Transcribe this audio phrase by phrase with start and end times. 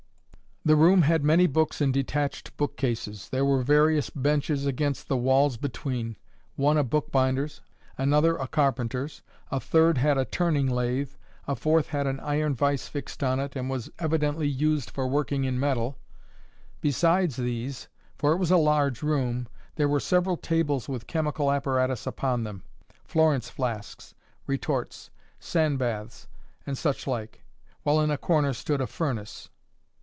[0.63, 3.29] The room had many books in detached book cases.
[3.29, 7.61] There were various benches against the walls between,—one a bookbinder's;
[7.97, 11.09] another a carpenter's; a third had a turning lathe;
[11.47, 15.45] a fourth had an iron vice fixed on it, and was evidently used for working
[15.45, 15.97] in metal.
[16.79, 19.47] Besides these, for it was a large room,
[19.77, 22.61] there were several tables with chemical apparatus upon them,
[23.03, 24.13] Florence flasks,
[24.45, 25.09] retorts,
[25.39, 26.27] sand baths,
[26.67, 27.41] and such like;
[27.81, 29.49] while in a corner stood a furnace.